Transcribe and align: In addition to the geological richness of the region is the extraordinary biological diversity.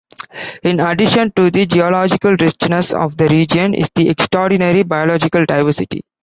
In 0.63 0.79
addition 0.79 1.31
to 1.35 1.51
the 1.51 1.67
geological 1.67 2.31
richness 2.31 2.91
of 2.91 3.15
the 3.17 3.27
region 3.29 3.75
is 3.75 3.91
the 3.93 4.09
extraordinary 4.09 4.81
biological 4.81 5.45
diversity. 5.45 6.01